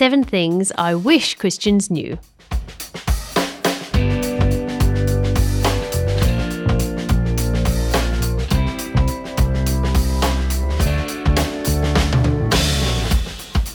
[0.00, 2.18] Seven Things I Wish Christians Knew.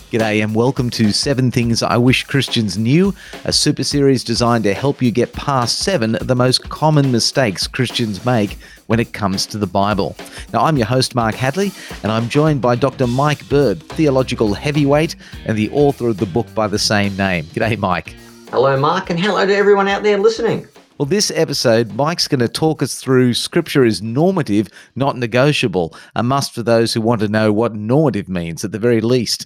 [0.10, 3.14] G'day and welcome to Seven Things I Wish Christians Knew,
[3.44, 7.68] a super series designed to help you get past seven of the most common mistakes
[7.68, 8.58] Christians make
[8.88, 10.16] when it comes to the Bible.
[10.54, 11.72] Now, I'm your host, Mark Hadley,
[12.04, 13.08] and I'm joined by Dr.
[13.08, 17.46] Mike Bird, theological heavyweight and the author of the book by the same name.
[17.46, 18.16] G'day, Mike.
[18.52, 20.68] Hello, Mark, and hello to everyone out there listening.
[20.98, 26.24] Well, this episode, Mike's going to talk us through Scripture is normative, not negotiable, a
[26.24, 29.46] must for those who want to know what normative means at the very least.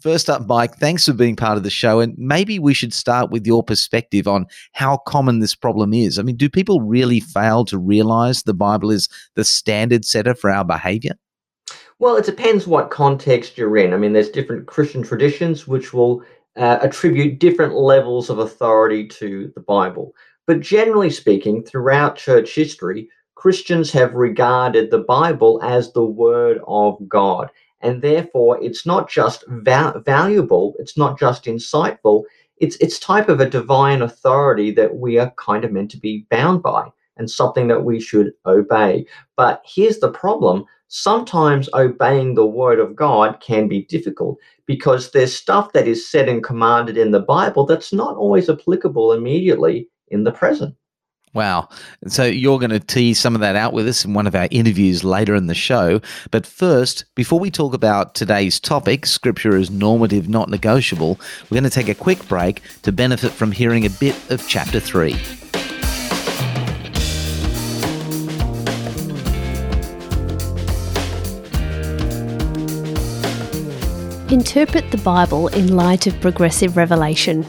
[0.00, 2.00] First up, Mike, thanks for being part of the show.
[2.00, 6.18] And maybe we should start with your perspective on how common this problem is.
[6.18, 10.50] I mean, do people really fail to realize the Bible is the standard setter for
[10.50, 11.12] our behavior?
[11.98, 13.92] Well, it depends what context you're in.
[13.92, 16.22] I mean, there's different Christian traditions which will
[16.56, 20.14] uh, attribute different levels of authority to the Bible.
[20.46, 26.96] But generally speaking, throughout church history, Christians have regarded the Bible as the Word of
[27.08, 32.22] God and therefore it's not just va- valuable it's not just insightful
[32.58, 36.26] it's it's type of a divine authority that we are kind of meant to be
[36.30, 36.88] bound by
[37.18, 39.06] and something that we should obey.
[39.36, 40.64] But here's the problem.
[40.88, 46.28] Sometimes obeying the word of god can be difficult because there's stuff that is said
[46.28, 50.74] and commanded in the bible that's not always applicable immediately in the present
[51.36, 51.68] Wow.
[52.06, 54.48] So you're going to tease some of that out with us in one of our
[54.50, 56.00] interviews later in the show.
[56.30, 61.64] But first, before we talk about today's topic, Scripture is normative, not negotiable, we're going
[61.64, 65.12] to take a quick break to benefit from hearing a bit of chapter 3.
[74.30, 77.44] Interpret the Bible in light of progressive revelation.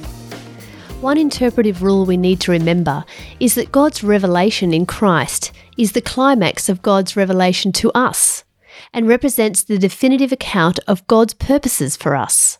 [1.02, 3.06] One interpretive rule we need to remember
[3.40, 8.44] is that God's revelation in Christ is the climax of God's revelation to us
[8.92, 12.58] and represents the definitive account of God's purposes for us.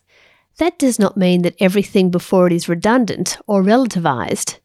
[0.58, 4.60] That does not mean that everything before it is redundant or relativized,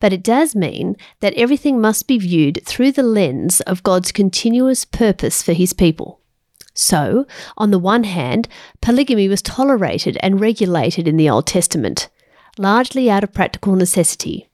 [0.00, 4.84] but it does mean that everything must be viewed through the lens of God's continuous
[4.84, 6.20] purpose for his people.
[6.74, 8.48] So, on the one hand,
[8.80, 12.08] polygamy was tolerated and regulated in the Old Testament,
[12.58, 14.48] largely out of practical necessity.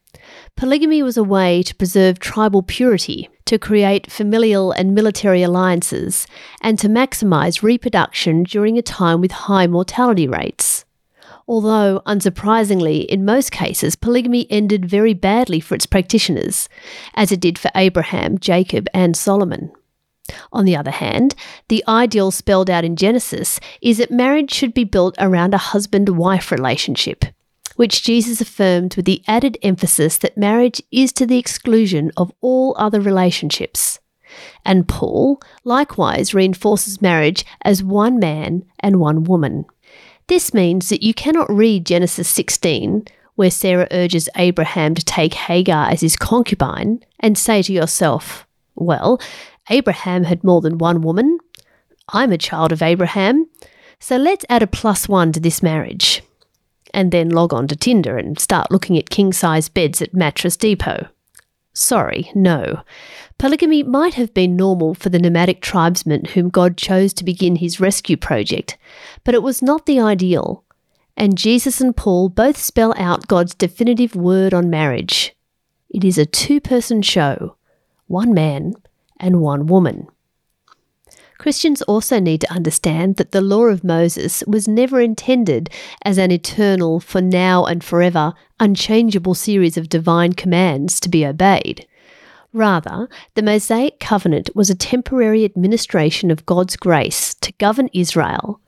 [0.56, 6.26] Polygamy was a way to preserve tribal purity, to create familial and military alliances,
[6.60, 10.84] and to maximize reproduction during a time with high mortality rates.
[11.48, 16.68] Although, unsurprisingly, in most cases, polygamy ended very badly for its practitioners,
[17.14, 19.72] as it did for Abraham, Jacob, and Solomon.
[20.52, 21.34] On the other hand,
[21.68, 26.10] the ideal spelled out in Genesis is that marriage should be built around a husband
[26.10, 27.24] wife relationship
[27.76, 32.74] which Jesus affirmed with the added emphasis that marriage is to the exclusion of all
[32.78, 33.98] other relationships.
[34.64, 39.64] And Paul likewise reinforces marriage as one man and one woman.
[40.28, 45.90] This means that you cannot read Genesis 16, where Sarah urges Abraham to take Hagar
[45.90, 49.20] as his concubine, and say to yourself, well,
[49.68, 51.38] Abraham had more than one woman.
[52.08, 53.48] I'm a child of Abraham.
[53.98, 56.22] So let's add a plus one to this marriage
[56.92, 60.56] and then log on to Tinder and start looking at king size beds at Mattress
[60.56, 61.08] Depot.
[61.72, 62.82] Sorry, no.
[63.38, 67.80] Polygamy might have been normal for the nomadic tribesmen whom God chose to begin his
[67.80, 68.76] rescue project,
[69.24, 70.64] but it was not the ideal.
[71.16, 75.34] And Jesus and Paul both spell out God's definitive word on marriage.
[75.88, 77.56] It is a two person show,
[78.06, 78.74] one man
[79.18, 80.08] and one woman.
[81.40, 85.70] Christians also need to understand that the law of Moses was never intended
[86.02, 91.86] as an eternal, for now and forever, unchangeable series of divine commands to be obeyed.
[92.52, 98.60] Rather, the Mosaic covenant was a temporary administration of God's grace to govern Israel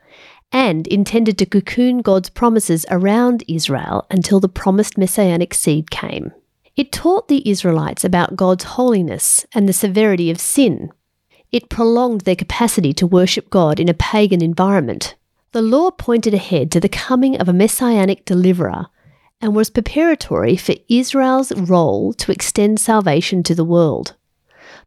[0.50, 6.32] and intended to cocoon God's promises around Israel until the promised messianic seed came.
[6.74, 10.90] It taught the Israelites about God's holiness and the severity of sin,
[11.52, 15.14] it prolonged their capacity to worship God in a pagan environment.
[15.52, 18.87] The law pointed ahead to the coming of a messianic deliverer
[19.40, 24.14] and was preparatory for Israel's role to extend salvation to the world.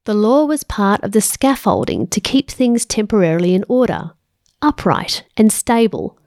[0.06, 4.12] The law was part of the scaffolding to keep things temporarily in order,
[4.62, 6.18] upright and stable,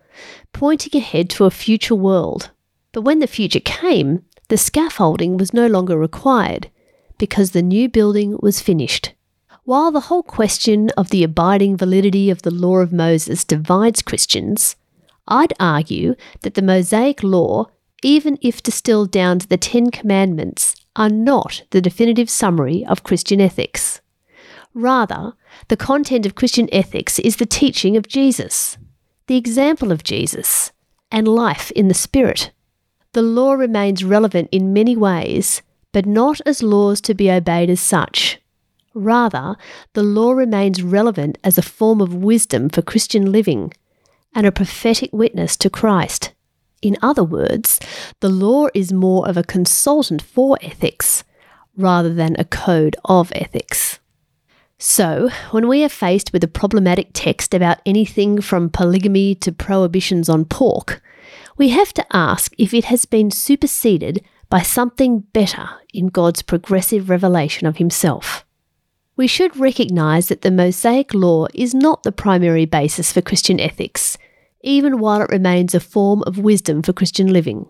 [0.52, 2.50] pointing ahead to a future world.
[2.93, 6.70] But when the future came, the scaffolding was no longer required
[7.19, 9.12] because the new building was finished.
[9.69, 14.76] While the whole question of the abiding validity of the law of Moses divides Christians,
[15.26, 17.67] I'd argue that the Mosaic Law,
[18.03, 23.43] even if distilled down to the Ten Commandments, are not the definitive summary of Christian
[23.43, 24.00] ethics.
[24.73, 25.35] Rather,
[25.69, 28.79] the content of Christian ethics is the teaching of Jesus,
[29.26, 30.73] the example of Jesus,
[31.12, 32.53] and life in the Spirit.
[33.12, 35.61] The law remains relevant in many ways,
[35.93, 38.41] but not as laws to be obeyed as such.
[38.98, 39.56] Rather,
[39.92, 43.72] the law remains relevant as a form of wisdom for Christian living
[44.34, 46.32] and a prophetic witness to Christ.
[46.82, 47.78] In other words,
[48.18, 51.22] the law is more of a consultant for ethics
[51.76, 54.00] rather than a code of ethics.
[54.80, 60.28] So, when we are faced with a problematic text about anything from polygamy to prohibitions
[60.28, 61.00] on pork,
[61.56, 67.08] we have to ask if it has been superseded by something better in God's progressive
[67.08, 68.44] revelation of Himself.
[69.19, 74.17] We should recognise that the Mosaic Law is not the primary basis for Christian ethics,
[74.61, 77.69] even while it remains a form of wisdom for Christian living.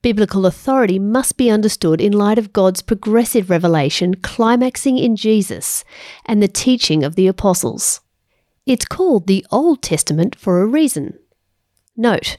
[0.00, 5.84] Biblical authority must be understood in light of God's progressive revelation climaxing in Jesus
[6.24, 8.00] and the teaching of the apostles.
[8.64, 11.18] It's called the Old Testament for a reason.
[11.98, 12.38] Note,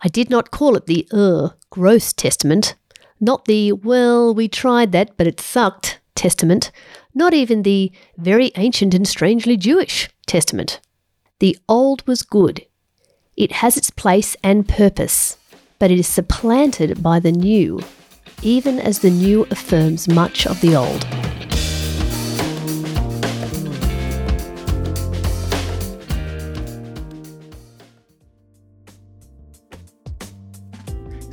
[0.00, 2.76] I did not call it the er, gross testament,
[3.20, 6.70] not the well, we tried that but it sucked testament,
[7.14, 10.80] not even the very ancient and strangely Jewish Testament.
[11.40, 12.66] The Old was good.
[13.36, 15.36] It has its place and purpose,
[15.78, 17.80] but it is supplanted by the New,
[18.42, 21.33] even as the New affirms much of the Old.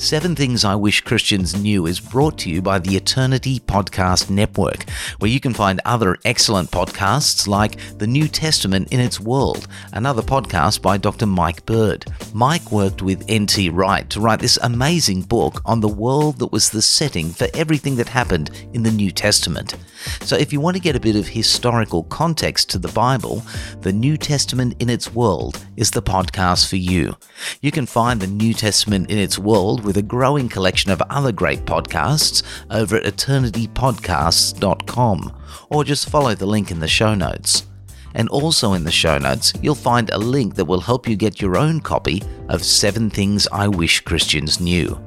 [0.02, 4.90] Seven Things I Wish Christians Knew is brought to you by the Eternity Podcast Network,
[5.20, 10.24] where you can find other excellent podcasts like The New Testament in Its World, another
[10.24, 11.28] podcast by Dr.
[11.28, 12.08] Mike Bird.
[12.34, 13.70] Mike worked with N.T.
[13.70, 17.96] Wright to write this amazing book on the world that was the setting for everything
[17.98, 19.76] that happened in the New Testament.
[20.22, 23.44] So, if you want to get a bit of historical context to the Bible,
[23.82, 27.16] The New Testament in Its World is the podcast for you.
[27.62, 31.32] You can find The New Testament in Its World with a growing collection of other
[31.32, 35.38] great podcasts over at eternitypodcasts.com
[35.70, 37.66] or just follow the link in the show notes.
[38.14, 41.42] And also in the show notes, you'll find a link that will help you get
[41.42, 45.02] your own copy of Seven Things I Wish Christians Knew.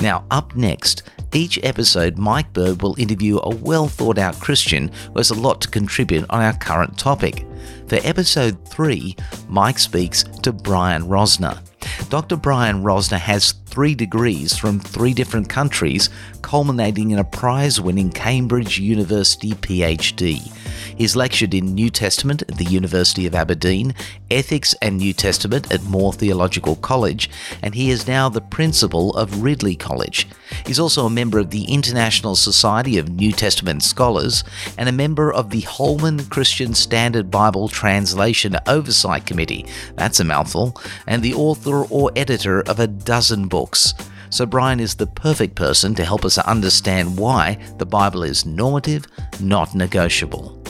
[0.00, 1.02] Now, up next,
[1.36, 5.60] each episode, Mike Bird will interview a well thought out Christian who has a lot
[5.60, 7.46] to contribute on our current topic.
[7.88, 9.16] For episode 3,
[9.48, 11.58] Mike speaks to Brian Rosner.
[12.08, 12.36] Dr.
[12.36, 16.08] Brian Rosner has three degrees from three different countries,
[16.40, 20.50] culminating in a prize winning Cambridge University PhD.
[20.96, 23.94] He's lectured in New Testament at the University of Aberdeen,
[24.30, 27.28] Ethics and New Testament at Moore Theological College,
[27.60, 30.26] and he is now the principal of Ridley College.
[30.64, 34.42] He's also a member of the International Society of New Testament Scholars
[34.78, 39.64] and a member of the Holman Christian Standard Bible Translation Oversight Committee.
[39.94, 40.76] That's a mouthful.
[41.06, 43.94] And the author or editor of a dozen books.
[44.28, 49.06] So, Brian is the perfect person to help us understand why the Bible is normative,
[49.40, 50.62] not negotiable.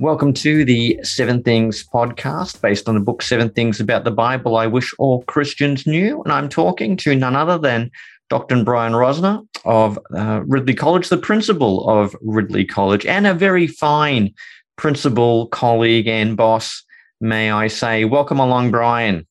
[0.00, 4.56] Welcome to the Seven Things podcast based on the book Seven Things About the Bible
[4.56, 6.22] I Wish All Christians Knew.
[6.22, 7.90] And I'm talking to none other than
[8.30, 8.62] Dr.
[8.62, 14.34] Brian Rosner of uh, Ridley College, the principal of Ridley College, and a very fine
[14.76, 16.84] principal, colleague, and boss,
[17.20, 18.04] may I say.
[18.04, 19.26] Welcome along, Brian.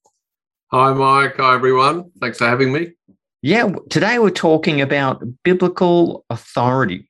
[0.72, 1.38] Hi, Mike.
[1.38, 2.12] Hi, everyone.
[2.20, 2.92] Thanks for having me.
[3.42, 7.10] Yeah, today we're talking about biblical authority.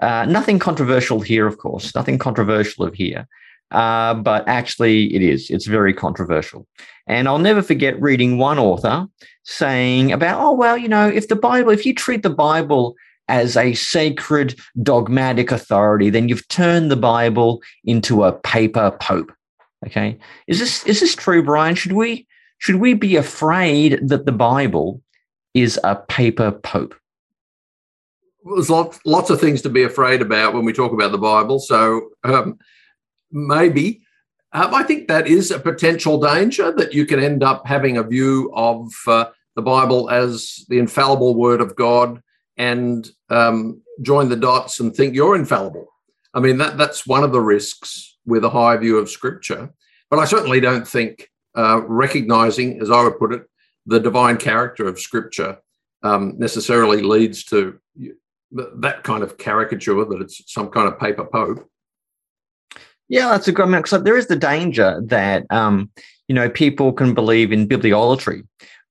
[0.00, 3.26] Uh, nothing controversial here, of course, nothing controversial of here.
[3.72, 5.50] Uh, but actually, it is.
[5.50, 6.66] It's very controversial.
[7.06, 9.06] And I'll never forget reading one author
[9.44, 12.94] saying about, oh, well, you know, if the Bible, if you treat the Bible
[13.28, 19.32] as a sacred dogmatic authority, then you've turned the Bible into a paper pope.
[19.86, 20.18] Okay.
[20.46, 21.74] Is this is this true, Brian?
[21.74, 22.26] Should we
[22.58, 25.02] should we be afraid that the Bible
[25.54, 26.94] is a paper pope?
[28.44, 31.58] there's lots, lots of things to be afraid about when we talk about the Bible.
[31.58, 32.58] So um,
[33.32, 34.02] maybe
[34.52, 38.02] um, I think that is a potential danger that you can end up having a
[38.02, 42.22] view of uh, the Bible as the infallible word of God
[42.58, 45.86] and um, join the dots and think you're infallible.
[46.34, 49.72] I mean, that, that's one of the risks with a high view of Scripture.
[50.10, 53.42] But I certainly don't think uh, recognizing, as I would put it,
[53.86, 55.58] the divine character of Scripture
[56.02, 57.78] um, necessarily leads to
[58.50, 61.68] that kind of caricature that it's some kind of paper pope.
[63.12, 63.66] Yeah, that's a good.
[63.74, 65.90] I so there is the danger that um,
[66.28, 68.42] you know people can believe in bibliolatry,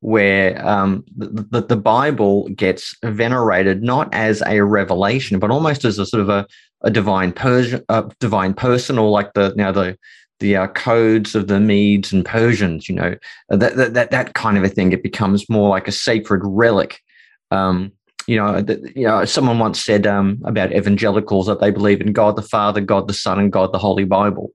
[0.01, 6.06] where um, the, the, Bible gets venerated not as a revelation, but almost as a
[6.06, 6.46] sort of a,
[6.82, 9.98] a divine Persian, a divine person, or like the you the
[10.40, 12.88] the uh, codes of the Medes and Persians.
[12.88, 13.16] You know
[13.50, 14.92] that, that that that kind of a thing.
[14.92, 17.01] It becomes more like a sacred relic.
[17.50, 17.92] Um,
[18.28, 22.13] you know, the, you know, someone once said um, about evangelicals that they believe in
[22.13, 24.54] God the Father, God the Son, and God the Holy Bible,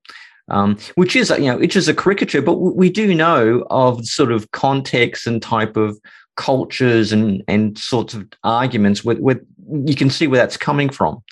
[0.49, 2.43] um, which is you know, which is a caricature.
[2.43, 5.99] But we do know of sort of context and type of
[6.37, 9.45] cultures and and sorts of arguments with with
[9.85, 11.23] you can see where that's coming from.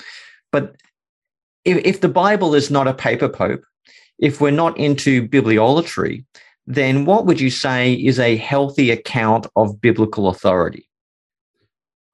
[0.50, 0.76] But
[1.64, 3.64] if, if the Bible is not a paper pope,
[4.18, 6.24] if we're not into bibliolatry,
[6.66, 10.88] then what would you say is a healthy account of biblical authority?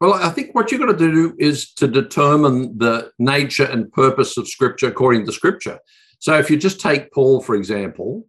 [0.01, 4.37] Well, I think what you've got to do is to determine the nature and purpose
[4.39, 5.79] of Scripture according to Scripture.
[6.19, 8.27] So, if you just take Paul, for example,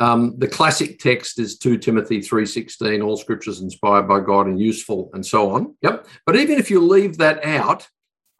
[0.00, 5.10] um, the classic text is 2 Timothy 3.16, all scriptures inspired by God and useful
[5.14, 5.76] and so on.
[5.82, 6.06] Yep.
[6.26, 7.88] But even if you leave that out,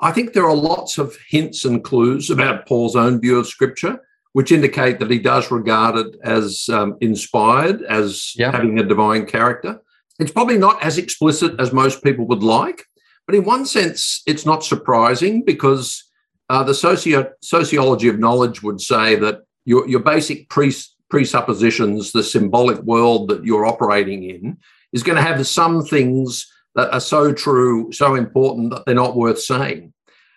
[0.00, 4.00] I think there are lots of hints and clues about Paul's own view of scripture,
[4.32, 8.52] which indicate that he does regard it as um, inspired, as yep.
[8.52, 9.80] having a divine character.
[10.18, 12.84] It's probably not as explicit as most people would like,
[13.26, 16.04] but in one sense, it's not surprising because
[16.50, 22.22] uh, the socio- sociology of knowledge would say that your, your basic pres- presuppositions, the
[22.22, 24.58] symbolic world that you're operating in,
[24.92, 29.16] is going to have some things that are so true, so important that they're not
[29.16, 29.92] worth saying.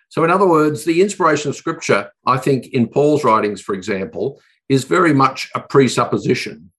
[0.08, 4.40] So, in other words, the inspiration of scripture, I think, in Paul's writings, for example,
[4.68, 6.70] is very much a presupposition.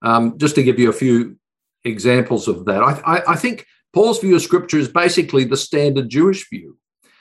[0.00, 1.36] Um, just to give you a few
[1.84, 2.82] examples of that.
[2.82, 6.78] I, I, I, think Paul's view of scripture is basically the standard Jewish view.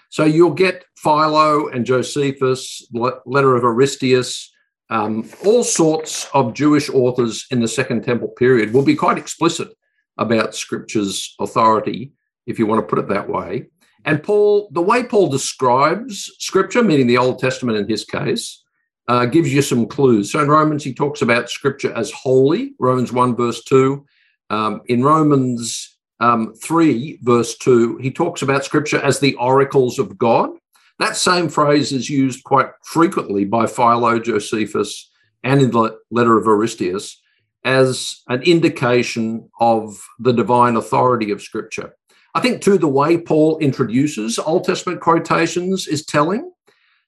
[0.09, 4.47] So you'll get Philo and Josephus, letter of Aristeas,
[4.89, 9.69] um, all sorts of Jewish authors in the Second Temple period will be quite explicit
[10.17, 12.11] about scripture's authority,
[12.45, 13.67] if you want to put it that way.
[14.03, 18.61] And Paul, the way Paul describes scripture, meaning the Old Testament in his case,
[19.07, 20.31] uh, gives you some clues.
[20.31, 24.05] So in Romans, he talks about scripture as holy, Romans 1, verse 2.
[24.51, 30.17] Um, in Romans um, 3, verse 2, he talks about scripture as the oracles of
[30.17, 30.51] God.
[30.99, 35.09] That same phrase is used quite frequently by Philo, Josephus,
[35.41, 37.15] and in the letter of Aristeas
[37.63, 41.95] as an indication of the divine authority of scripture.
[42.35, 46.51] I think, too, the way Paul introduces Old Testament quotations is telling.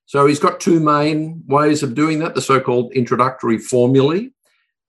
[0.06, 4.30] So he's got two main ways of doing that the so called introductory formulae.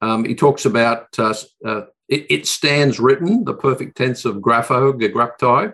[0.00, 1.34] Um, he talks about uh,
[1.64, 5.72] uh, it, it stands written, the perfect tense of grapho, gegraptai.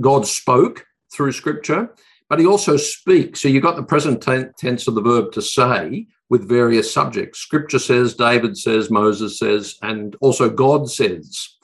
[0.00, 1.94] God spoke through scripture,
[2.28, 3.42] but he also speaks.
[3.42, 7.40] So you've got the present tense of the verb to say with various subjects.
[7.40, 11.56] Scripture says, David says, Moses says, and also God says.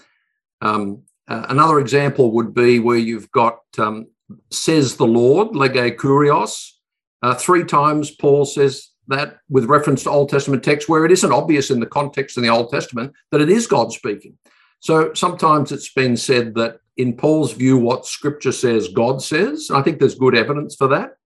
[0.61, 4.09] Um, uh, another example would be where you've got um,
[4.51, 6.73] says the Lord, lege kurios.
[7.23, 11.33] Uh, three times Paul says that with reference to Old Testament texts where it isn't
[11.33, 14.39] obvious in the context in the Old Testament that it is God speaking.
[14.81, 19.71] So sometimes it's been said that in Paul's view, what scripture says, God says.
[19.73, 21.17] I think there's good evidence for that.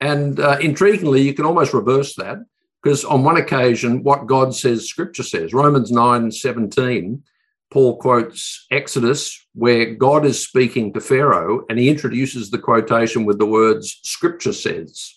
[0.00, 2.38] And uh, intriguingly, you can almost reverse that
[2.82, 5.52] because on one occasion, what God says, scripture says.
[5.52, 7.22] Romans 9 17,
[7.70, 13.38] Paul quotes Exodus, where God is speaking to Pharaoh, and he introduces the quotation with
[13.38, 15.15] the words, scripture says.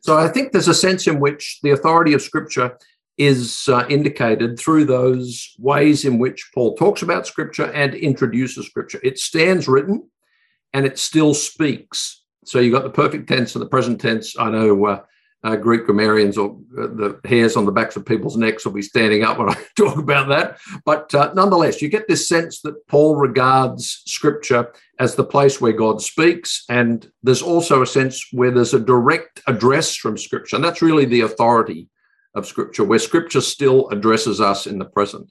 [0.00, 2.78] So I think there's a sense in which the authority of Scripture
[3.18, 9.00] is uh, indicated through those ways in which Paul talks about Scripture and introduces Scripture.
[9.02, 10.08] It stands written
[10.72, 12.22] and it still speaks.
[12.44, 14.38] So you've got the perfect tense and the present tense.
[14.38, 15.02] I know uh,
[15.42, 18.82] uh, Greek grammarians or uh, the hairs on the backs of people's necks will be
[18.82, 20.58] standing up when I talk about that.
[20.84, 25.72] But uh, nonetheless, you get this sense that Paul regards Scripture as the place where
[25.72, 30.64] God speaks, and there's also a sense where there's a direct address from Scripture, and
[30.64, 31.88] that's really the authority
[32.34, 35.30] of Scripture, where Scripture still addresses us in the present.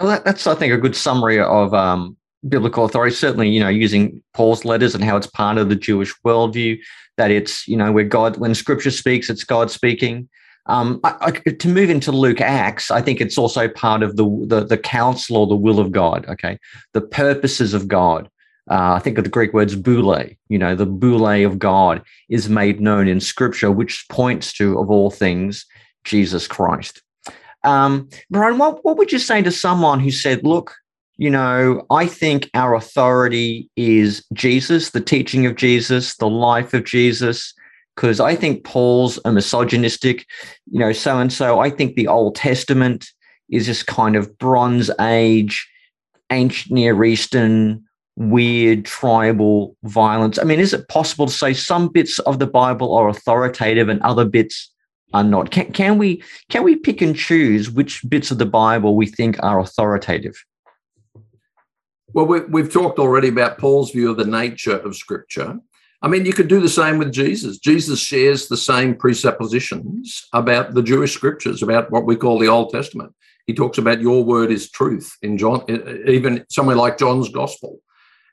[0.00, 2.16] Well, that, that's I think a good summary of um,
[2.48, 3.14] biblical authority.
[3.14, 6.78] Certainly, you know, using Paul's letters and how it's part of the Jewish worldview
[7.16, 10.28] that it's you know where God when Scripture speaks, it's God speaking.
[10.68, 11.14] Um, I,
[11.46, 14.78] I, to move into Luke Acts, I think it's also part of the, the the
[14.78, 16.26] counsel or the will of God.
[16.28, 16.58] Okay,
[16.92, 18.28] the purposes of God.
[18.70, 20.24] Uh, I think of the Greek words boule.
[20.48, 24.90] You know, the boule of God is made known in Scripture, which points to, of
[24.90, 25.64] all things,
[26.04, 27.02] Jesus Christ.
[27.62, 30.74] Um, Brian, what, what would you say to someone who said, "Look,
[31.16, 36.84] you know, I think our authority is Jesus, the teaching of Jesus, the life of
[36.84, 37.54] Jesus,
[37.94, 40.26] because I think Paul's a misogynistic,
[40.70, 41.60] you know, so and so.
[41.60, 43.06] I think the Old Testament
[43.48, 45.66] is this kind of Bronze Age,
[46.30, 47.82] ancient Near Eastern,
[48.16, 50.38] weird tribal violence.
[50.38, 54.00] I mean, is it possible to say some bits of the Bible are authoritative and
[54.02, 54.72] other bits
[55.12, 55.50] are not?
[55.50, 59.36] Can, can we can we pick and choose which bits of the Bible we think
[59.42, 60.34] are authoritative?
[62.12, 65.58] Well, we, have talked already about Paul's view of the nature of Scripture.
[66.00, 67.58] I mean, you could do the same with Jesus.
[67.58, 72.70] Jesus shares the same presuppositions about the Jewish scriptures, about what we call the Old
[72.70, 73.14] Testament.
[73.46, 75.64] He talks about your word is truth in John,
[76.06, 77.80] even somewhere like John's Gospel.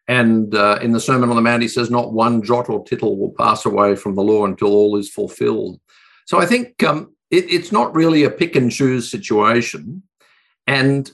[0.07, 3.17] And uh, in the Sermon on the Mount, he says, Not one jot or tittle
[3.17, 5.79] will pass away from the law until all is fulfilled.
[6.25, 10.03] So I think um, it, it's not really a pick and choose situation.
[10.67, 11.09] And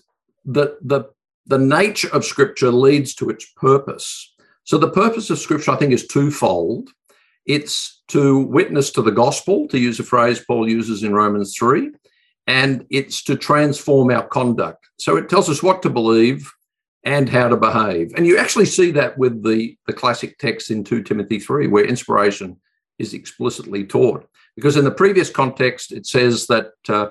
[0.45, 1.05] the, the,
[1.45, 4.33] the nature of Scripture leads to its purpose.
[4.63, 6.89] So the purpose of Scripture, I think, is twofold.
[7.45, 11.91] It's to witness to the gospel, to use a phrase Paul uses in Romans 3,
[12.47, 14.87] and it's to transform our conduct.
[14.97, 16.51] So it tells us what to believe
[17.03, 18.13] and how to behave.
[18.15, 21.85] And you actually see that with the, the classic text in 2 Timothy 3, where
[21.85, 22.57] inspiration
[22.97, 24.27] is explicitly taught.
[24.55, 27.07] Because in the previous context, it says that uh,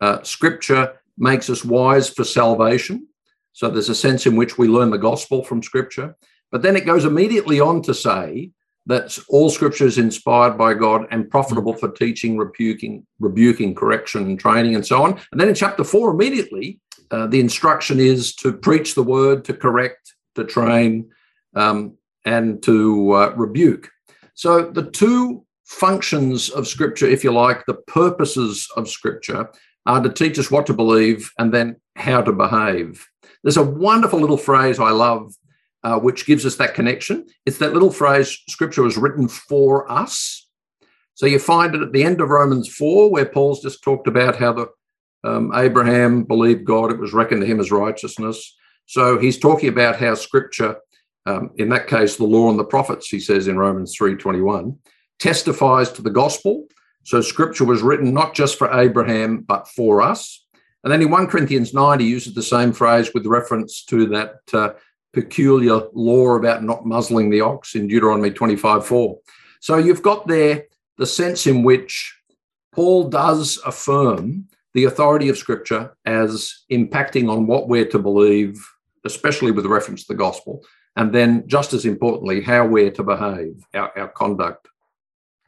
[0.00, 3.06] uh, Scripture makes us wise for salvation.
[3.52, 6.16] So there's a sense in which we learn the gospel from Scripture.
[6.52, 8.50] But then it goes immediately on to say
[8.86, 14.74] that all scripture is inspired by God and profitable for teaching, rebuking, rebuking, correction, training,
[14.74, 15.20] and so on.
[15.30, 19.54] And then in chapter four, immediately, uh, the instruction is to preach the word, to
[19.54, 21.10] correct, to train,
[21.54, 23.90] um, and to uh, rebuke.
[24.34, 29.48] So the two functions of scripture, if you like, the purposes of scripture
[29.86, 33.06] are to teach us what to believe and then how to behave.
[33.42, 35.34] There's a wonderful little phrase I love
[35.82, 37.26] uh, which gives us that connection.
[37.46, 40.46] It's that little phrase, Scripture was written for us.
[41.14, 44.36] So you find it at the end of Romans 4, where Paul's just talked about
[44.36, 44.68] how the
[45.24, 48.56] um, Abraham believed God, it was reckoned to him as righteousness.
[48.86, 50.76] So he's talking about how Scripture,
[51.26, 54.78] um, in that case, the law and the prophets, he says in Romans 3:21,
[55.18, 56.66] testifies to the gospel.
[57.04, 60.44] So Scripture was written not just for Abraham, but for us.
[60.82, 64.40] And then in 1 Corinthians 9, he uses the same phrase with reference to that
[64.52, 64.70] uh,
[65.12, 69.18] peculiar law about not muzzling the ox in Deuteronomy 25 4.
[69.60, 70.64] So you've got there
[70.96, 72.16] the sense in which
[72.72, 78.64] Paul does affirm the authority of Scripture as impacting on what we're to believe,
[79.04, 80.64] especially with reference to the gospel,
[80.96, 84.68] and then just as importantly, how we're to behave, our, our conduct.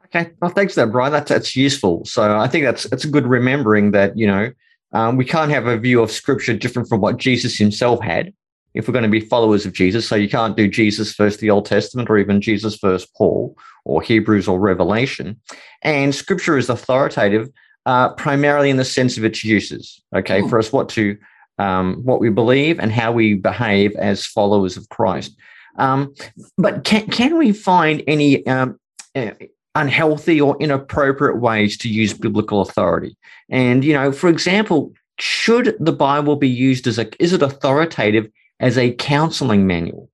[0.06, 1.12] Okay, well, thanks for that, Brian.
[1.12, 2.04] That's that's useful.
[2.04, 4.52] So I think that's that's a good remembering that you know
[4.92, 8.32] um, we can't have a view of Scripture different from what Jesus Himself had
[8.74, 10.08] if we're going to be followers of Jesus.
[10.08, 14.02] So you can't do Jesus first the Old Testament or even Jesus first Paul or
[14.02, 15.40] Hebrews or Revelation.
[15.82, 17.48] And scripture is authoritative
[17.86, 20.50] uh, primarily in the sense of its uses, okay, mm.
[20.50, 21.16] for us what to
[21.58, 25.36] um, what we believe and how we behave as followers of Christ.
[25.76, 26.14] Um,
[26.58, 28.78] but can, can we find any um,
[29.14, 29.30] uh,
[29.74, 33.16] unhealthy or inappropriate ways to use biblical authority?
[33.48, 38.28] And, you know, for example, should the Bible be used as a, is it authoritative
[38.62, 40.08] as a counseling manual.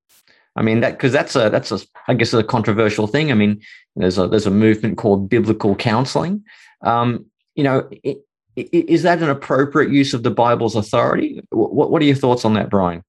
[0.57, 1.79] I mean that because that's a that's a
[2.09, 3.31] I guess a controversial thing.
[3.31, 3.61] I mean,
[3.95, 6.43] there's a there's a movement called biblical counseling.
[6.83, 7.27] Um,
[7.59, 8.19] you know, it,
[8.55, 11.43] it, is that an appropriate use of the Bible's authority?
[11.51, 13.03] What what are your thoughts on that, Brian?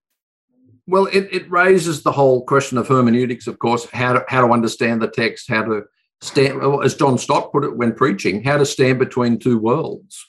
[0.87, 4.51] Well, it, it raises the whole question of hermeneutics, of course, how to how to
[4.51, 5.83] understand the text, how to
[6.21, 10.25] stand, as John Stott put it when preaching, how to stand between two worlds.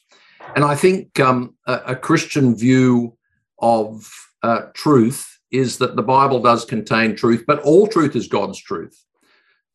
[0.54, 3.16] And I think um, a, a Christian view
[3.58, 4.06] of
[4.42, 9.02] uh, truth is that the Bible does contain truth, but all truth is God's truth.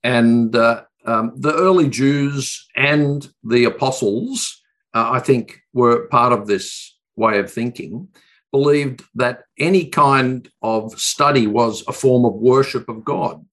[0.03, 4.61] And uh, um, the early Jews and the apostles,
[4.93, 8.07] uh, I think, were part of this way of thinking,
[8.51, 13.45] believed that any kind of study was a form of worship of God.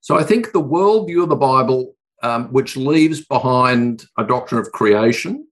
[0.00, 4.72] So I think the worldview of the Bible, um, which leaves behind a doctrine of
[4.72, 5.46] creation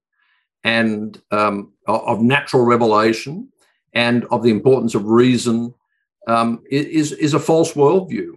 [0.63, 3.49] and um, of natural revelation
[3.93, 5.73] and of the importance of reason
[6.27, 8.33] um, is, is a false worldview.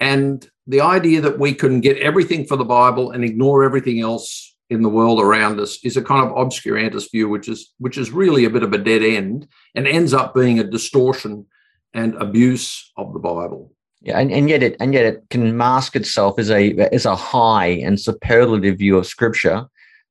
[0.00, 4.54] And the idea that we can get everything for the Bible and ignore everything else
[4.68, 8.10] in the world around us is a kind of obscurantist view, which is which is
[8.10, 11.46] really a bit of a dead end and ends up being a distortion
[11.94, 13.72] and abuse of the Bible.
[14.02, 17.16] Yeah, and, and yet it and yet it can mask itself as a as a
[17.16, 19.66] high and superlative view of Scripture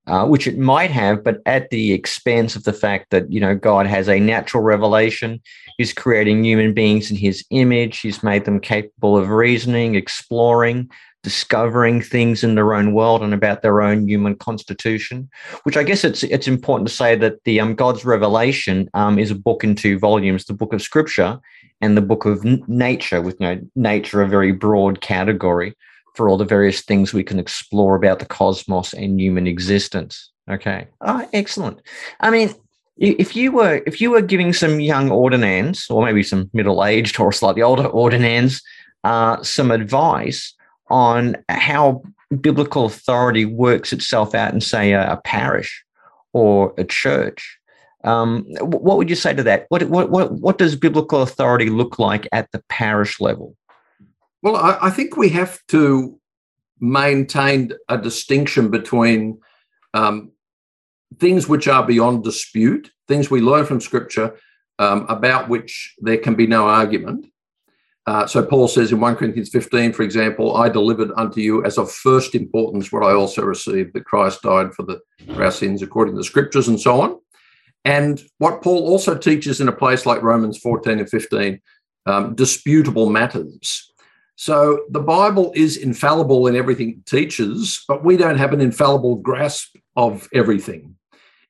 [0.08, 3.56] uh, which it might have, but at the expense of the fact that you know
[3.56, 5.42] God has a natural revelation.
[5.78, 8.00] He's creating human beings in His image.
[8.00, 10.90] He's made them capable of reasoning, exploring,
[11.24, 15.28] discovering things in their own world and about their own human constitution.
[15.64, 19.32] Which I guess it's it's important to say that the um, God's Revelation um, is
[19.32, 21.40] a book in two volumes: the Book of Scripture
[21.82, 23.22] and the Book of Nature.
[23.22, 25.76] With you know, nature a very broad category
[26.16, 30.32] for all the various things we can explore about the cosmos and human existence.
[30.50, 31.82] Okay, oh, excellent.
[32.20, 32.54] I mean,
[32.98, 37.32] if you were if you were giving some young ordinands or maybe some middle-aged or
[37.32, 38.62] slightly older ordinands
[39.04, 40.54] uh, some advice
[40.90, 42.02] on how
[42.42, 45.84] biblical authority works itself out in say a, a parish
[46.34, 47.58] or a church
[48.04, 52.00] um, what would you say to that what, what, what, what does biblical authority look
[52.00, 53.56] like at the parish level
[54.46, 56.20] well I, I think we have to
[56.80, 59.40] maintain a distinction between
[59.94, 60.32] um,
[61.20, 64.38] things which are beyond dispute, things we learn from Scripture
[64.80, 67.28] um, about which there can be no argument.
[68.08, 71.80] Uh, so Paul says in 1 Corinthians 15, for example, I delivered unto you as
[71.80, 75.00] of first importance what I also received, that Christ died for, the,
[75.34, 77.20] for our sins according to the Scriptures and so on.
[77.84, 81.62] And what Paul also teaches in a place like Romans 14 and 15,
[82.06, 83.92] um, disputable matters.
[84.36, 89.16] So the Bible is infallible in everything it teaches, but we don't have an infallible
[89.16, 90.96] grasp of everything.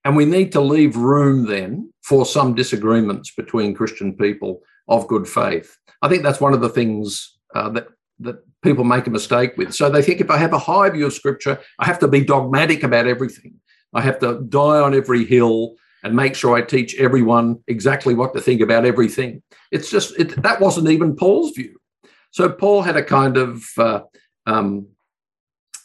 [0.03, 5.27] And we need to leave room then for some disagreements between Christian people of good
[5.27, 5.75] faith.
[6.03, 7.87] I think that's one of the things uh, that
[8.19, 9.73] that people make a mistake with.
[9.73, 12.23] So they think if I have a high view of Scripture, I have to be
[12.23, 13.55] dogmatic about everything.
[13.93, 18.33] I have to die on every hill and make sure I teach everyone exactly what
[18.33, 19.41] to think about everything.
[19.71, 21.77] It's just it, that wasn't even Paul's view.
[22.35, 24.01] So Paul had a kind of uh,
[24.45, 24.87] um,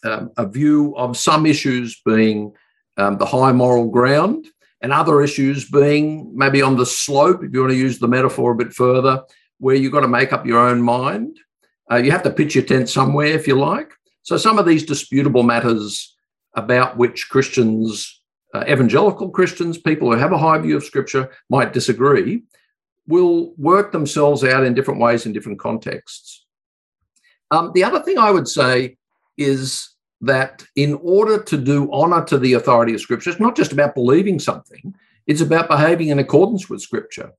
[0.03, 2.53] um, a view of some issues being
[2.97, 4.49] um, the high moral ground
[4.83, 8.51] and other issues being maybe on the slope, if you want to use the metaphor
[8.51, 9.23] a bit further,
[9.59, 11.39] where you've got to make up your own mind.
[11.89, 13.93] Uh, you have to pitch your tent somewhere, if you like.
[14.23, 16.17] So some of these disputable matters
[16.57, 18.23] about which Christians,
[18.55, 22.43] uh, evangelical Christians, people who have a high view of Scripture might disagree,
[23.11, 26.47] will work themselves out in different ways in different contexts.
[27.51, 28.97] Um, the other thing I would say
[29.37, 33.73] is that in order to do honor to the authority of Scripture, it's not just
[33.73, 34.95] about believing something,
[35.27, 37.33] it's about behaving in accordance with Scripture.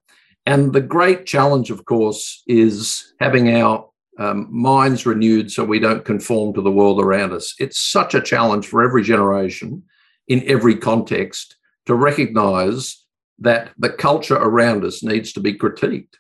[0.45, 6.05] And the great challenge, of course, is having our um, minds renewed so we don't
[6.05, 7.55] conform to the world around us.
[7.60, 9.84] It's such a challenge for every generation
[10.27, 11.55] in every context
[11.86, 13.00] to recognize
[13.41, 16.15] that the culture around us needs to be critiqued.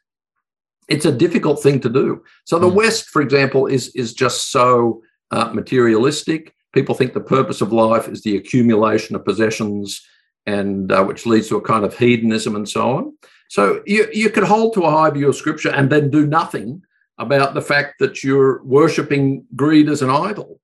[0.89, 2.23] It's a difficult thing to do.
[2.45, 2.73] So the mm.
[2.73, 6.53] West, for example, is is just so uh, materialistic.
[6.73, 10.01] People think the purpose of life is the accumulation of possessions,
[10.45, 13.13] and uh, which leads to a kind of hedonism and so on.
[13.49, 16.81] So you you could hold to a high view of Scripture and then do nothing
[17.17, 20.59] about the fact that you're worshiping greed as an idol.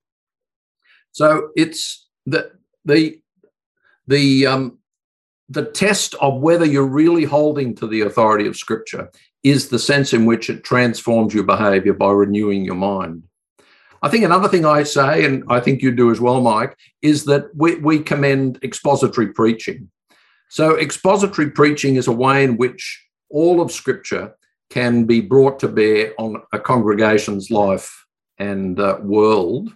[1.12, 2.52] So it's the
[2.84, 3.22] the
[4.08, 4.80] the um,
[5.50, 9.10] the test of whether you're really holding to the authority of Scripture
[9.44, 13.24] is the sense in which it transforms your behavior by renewing your mind.
[14.02, 17.26] I think another thing I say, and I think you do as well, Mike, is
[17.26, 19.90] that we, we commend expository preaching.
[20.50, 24.36] So, expository preaching is a way in which all of Scripture
[24.70, 28.06] can be brought to bear on a congregation's life
[28.38, 29.74] and uh, world.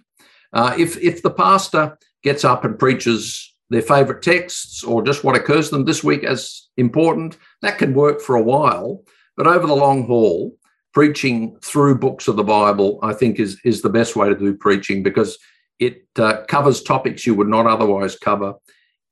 [0.52, 5.36] Uh, if, if the pastor gets up and preaches their favourite texts or just what
[5.36, 9.02] occurs to them this week as important, that can work for a while.
[9.36, 10.56] But over the long haul,
[10.92, 14.54] preaching through books of the Bible, I think, is, is the best way to do
[14.54, 15.38] preaching because
[15.78, 18.54] it uh, covers topics you would not otherwise cover.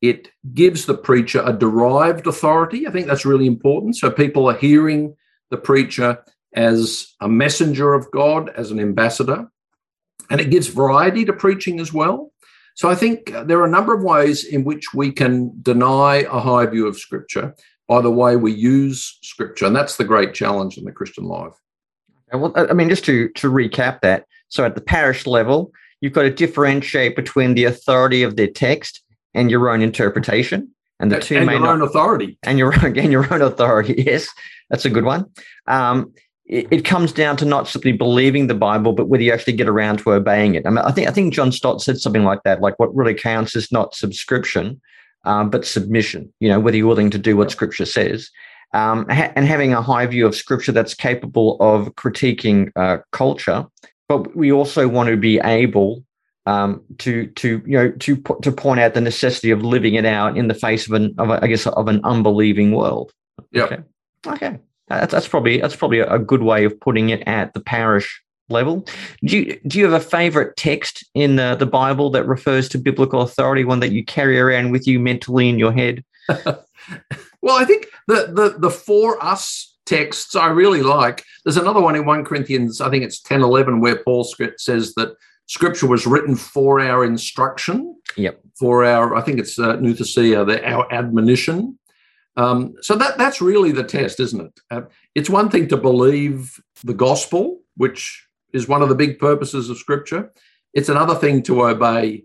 [0.02, 2.86] It gives the preacher a derived authority.
[2.86, 3.96] I think that's really important.
[3.96, 5.16] So people are hearing
[5.50, 6.22] the preacher
[6.54, 9.50] as a messenger of God, as an ambassador.
[10.30, 12.32] And it gives variety to preaching as well.
[12.80, 16.40] So I think there are a number of ways in which we can deny a
[16.40, 17.54] high view of Scripture
[17.86, 19.66] by the way we use Scripture.
[19.66, 21.52] And that's the great challenge in the Christian life.
[22.32, 24.24] Well, I mean, just to to recap that.
[24.48, 29.02] So at the parish level, you've got to differentiate between the authority of their text
[29.34, 32.72] and your own interpretation, and the two and may your not, own authority and your
[32.82, 34.02] own and your own authority.
[34.06, 34.26] Yes,
[34.70, 35.26] that's a good one.
[35.66, 36.14] Um,
[36.50, 39.98] it, comes down to not simply believing the Bible, but whether you actually get around
[40.00, 40.66] to obeying it.
[40.66, 42.60] I mean, I think I think John Stott said something like that.
[42.60, 44.80] Like, what really counts is not subscription,
[45.24, 46.32] um, but submission.
[46.40, 48.30] You know, whether you're willing to do what Scripture says
[48.72, 53.66] um, ha- and having a high view of scripture that's capable of critiquing uh, culture.
[54.08, 56.04] But we also want to be able
[56.46, 60.36] um, to to you know to to point out the necessity of living it out
[60.36, 63.12] in the face of an of a, I guess of an unbelieving world.
[63.52, 63.64] Yeah.
[63.64, 63.78] Okay.
[64.26, 64.58] Okay.
[64.90, 68.86] That's, that's probably that's probably a good way of putting it at the parish level.
[69.24, 72.78] Do you do you have a favorite text in the, the Bible that refers to
[72.78, 76.04] biblical authority, one that you carry around with you mentally in your head?
[76.28, 81.24] well, I think the the the for us texts I really like.
[81.44, 84.24] There's another one in 1 Corinthians, I think it's 10 11, where Paul
[84.56, 87.96] says that scripture was written for our instruction.
[88.16, 88.40] Yep.
[88.56, 91.76] For our, I think it's uh, Nouthesia, the, our admonition.
[92.40, 94.60] Um, so that that's really the test, isn't it?
[94.70, 94.82] Uh,
[95.14, 99.76] it's one thing to believe the gospel, which is one of the big purposes of
[99.76, 100.32] Scripture.
[100.72, 102.24] It's another thing to obey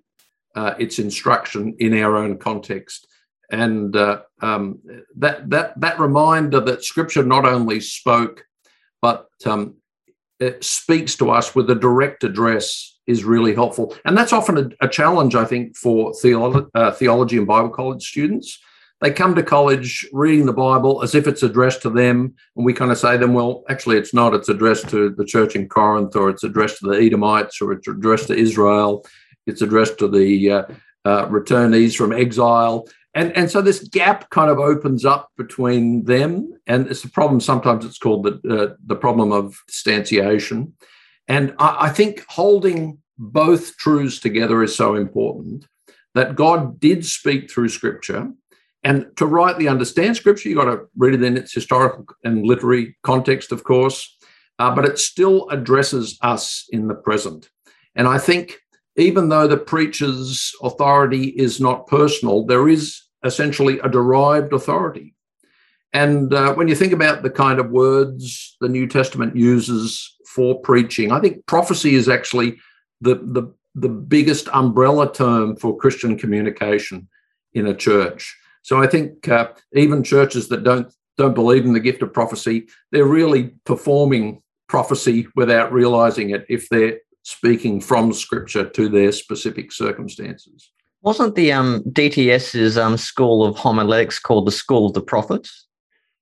[0.55, 3.07] uh, its instruction in our own context,
[3.51, 4.79] and uh, um,
[5.17, 8.45] that that that reminder that Scripture not only spoke,
[9.01, 9.75] but um,
[10.39, 14.85] it speaks to us with a direct address is really helpful, and that's often a,
[14.85, 18.61] a challenge, I think, for theolo- uh, theology and Bible college students
[19.01, 22.33] they come to college reading the Bible as if it's addressed to them.
[22.55, 24.33] And we kind of say to them, well, actually, it's not.
[24.33, 27.87] It's addressed to the church in Corinth, or it's addressed to the Edomites, or it's
[27.87, 29.05] addressed to Israel.
[29.47, 30.63] It's addressed to the uh,
[31.03, 32.87] uh, returnees from exile.
[33.13, 36.53] And, and so this gap kind of opens up between them.
[36.67, 37.39] And it's a problem.
[37.41, 40.73] Sometimes it's called the, uh, the problem of distanciation.
[41.27, 45.65] And I, I think holding both truths together is so important
[46.13, 48.31] that God did speak through scripture
[48.85, 52.95] and to rightly understand scripture, you've got to read it in its historical and literary
[53.01, 54.15] context, of course,
[54.59, 57.49] uh, but it still addresses us in the present.
[57.95, 58.59] And I think
[58.95, 65.15] even though the preacher's authority is not personal, there is essentially a derived authority.
[65.91, 70.59] And uh, when you think about the kind of words the New Testament uses for
[70.61, 72.59] preaching, I think prophecy is actually
[73.01, 77.07] the, the, the biggest umbrella term for Christian communication
[77.53, 78.37] in a church.
[78.65, 82.67] So I think uh, even churches that don't don't believe in the gift of prophecy,
[82.91, 89.71] they're really performing prophecy without realizing it if they're speaking from scripture to their specific
[89.71, 90.71] circumstances.
[91.03, 95.67] Wasn't the um, DTS's um, school of homiletics called the School of the Prophets?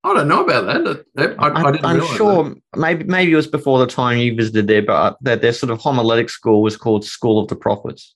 [0.03, 1.35] I don't know about that.
[1.39, 2.57] I, I am sure that.
[2.75, 5.71] maybe maybe it was before the time you visited there, but uh, that their sort
[5.71, 8.15] of homiletic school was called School of the Prophets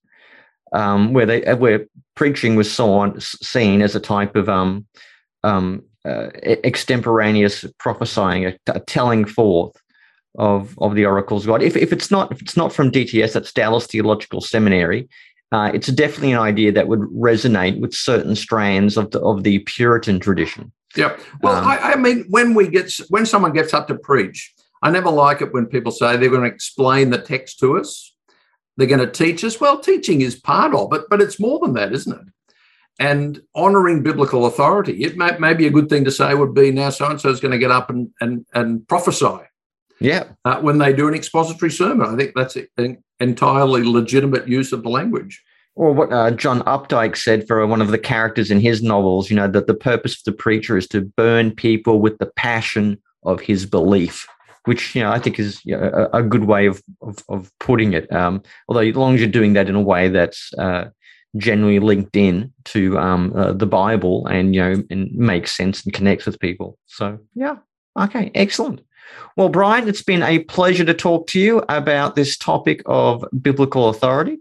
[0.74, 4.86] um, where they where preaching was saw, seen as a type of um,
[5.44, 9.76] um, uh, extemporaneous prophesying, a, a, telling forth
[10.38, 11.64] of of the oracles of God.
[11.64, 15.08] If, if it's not if it's not from DTS, that's Dallas Theological Seminary.
[15.54, 19.60] Uh, it's definitely an idea that would resonate with certain strands of the of the
[19.60, 20.72] Puritan tradition.
[20.96, 21.18] Yeah.
[21.42, 24.92] Well, um, I, I mean, when we get when someone gets up to preach, I
[24.92, 28.14] never like it when people say they're going to explain the text to us
[28.78, 29.60] they're going to teach us.
[29.60, 32.34] Well, teaching is part of it, but it's more than that, isn't it?
[33.00, 35.04] And honoring biblical authority.
[35.04, 37.30] It may, may be a good thing to say would be now so and so
[37.30, 39.40] is going to get up and, and, and prophesy.
[40.00, 40.26] Yeah.
[40.46, 44.84] Uh, when they do an expository sermon, I think that's an entirely legitimate use of
[44.84, 45.44] the language.
[45.76, 49.36] Or what uh, John Updike said for one of the characters in his novels, you
[49.36, 53.42] know, that the purpose of the preacher is to burn people with the passion of
[53.42, 54.28] his belief
[54.68, 57.52] which you know I think is you know, a, a, good way of of, of
[57.60, 58.12] putting it.
[58.12, 60.90] Um, although as long as you're doing that in a way that's uh,
[61.38, 65.94] generally linked in to um, uh, the Bible and you know and makes sense and
[65.94, 66.78] connects with people.
[66.86, 67.58] So yeah,
[68.00, 68.82] okay, excellent.
[69.38, 73.88] Well, Brian, it's been a pleasure to talk to you about this topic of biblical
[73.88, 74.38] authority,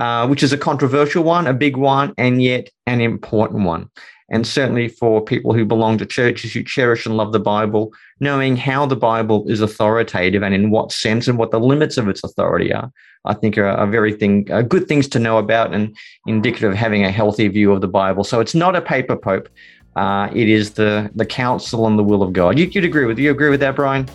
[0.00, 3.88] uh, which is a controversial one, a big one, and yet an important one
[4.30, 8.56] and certainly for people who belong to churches who cherish and love the Bible, knowing
[8.56, 12.22] how the Bible is authoritative and in what sense and what the limits of its
[12.22, 12.92] authority are,
[13.24, 16.76] I think are, are very thing, are good things to know about and indicative of
[16.76, 18.24] having a healthy view of the Bible.
[18.24, 19.48] So it's not a paper pope.
[19.96, 22.56] Uh, it is the the counsel and the will of God.
[22.58, 24.08] You, would agree with you agree with that, Brian?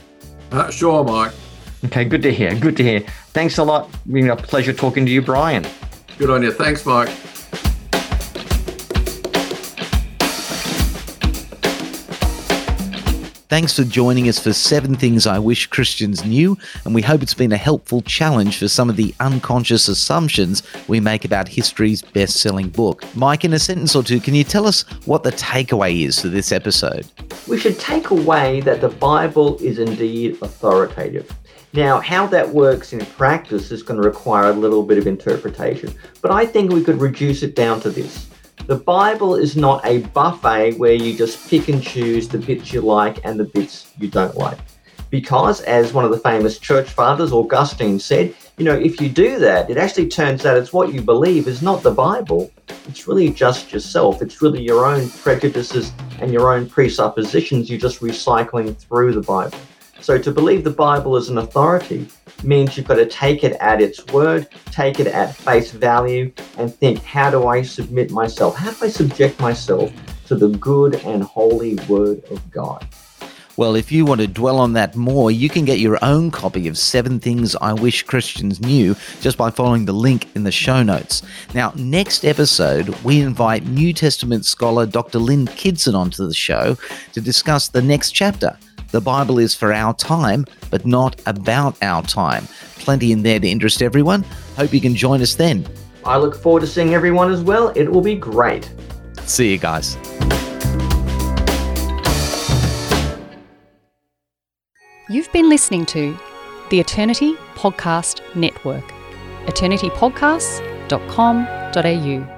[0.51, 1.33] Uh, sure, Mike.
[1.83, 2.55] Okay, good to hear.
[2.55, 3.01] Good to hear.
[3.33, 3.89] Thanks a lot.
[4.09, 5.65] Been a pleasure talking to you, Brian.
[6.17, 6.51] Good on you.
[6.51, 7.09] Thanks, Mike.
[13.55, 17.33] Thanks for joining us for Seven Things I Wish Christians Knew, and we hope it's
[17.33, 22.41] been a helpful challenge for some of the unconscious assumptions we make about history's best
[22.41, 23.05] selling book.
[23.15, 26.27] Mike, in a sentence or two, can you tell us what the takeaway is for
[26.27, 27.07] this episode?
[27.47, 31.31] We should take away that the Bible is indeed authoritative.
[31.71, 35.93] Now, how that works in practice is going to require a little bit of interpretation,
[36.21, 38.27] but I think we could reduce it down to this.
[38.67, 42.81] The Bible is not a buffet where you just pick and choose the bits you
[42.81, 44.57] like and the bits you don't like.
[45.11, 49.37] Because, as one of the famous church fathers, Augustine, said, you know, if you do
[49.37, 52.51] that, it actually turns out it's what you believe is not the Bible.
[52.87, 54.23] It's really just yourself.
[54.23, 59.59] It's really your own prejudices and your own presuppositions you're just recycling through the Bible.
[60.01, 62.07] So to believe the Bible is an authority
[62.45, 66.73] means you've got to take it at its word, take it at face value, and
[66.73, 68.55] think, how do I submit myself?
[68.55, 69.91] How do I subject myself
[70.27, 72.87] to the good and holy word of God?
[73.57, 76.67] Well, if you want to dwell on that more, you can get your own copy
[76.67, 80.83] of Seven Things I Wish Christians Knew just by following the link in the show
[80.83, 81.21] notes.
[81.53, 85.19] Now, next episode, we invite New Testament scholar Dr.
[85.19, 86.77] Lynn Kidson onto the show
[87.13, 88.57] to discuss the next chapter.
[88.95, 92.47] The Bible is for our time, but not about our time.
[92.77, 94.23] Plenty in there to interest everyone.
[94.55, 95.67] Hope you can join us then.
[96.05, 97.73] I look forward to seeing everyone as well.
[97.75, 98.71] It will be great.
[99.23, 99.97] See you guys.
[105.09, 106.17] You've been listening to
[106.69, 108.85] the Eternity Podcast Network,
[109.47, 112.34] eternitypodcasts.com.au.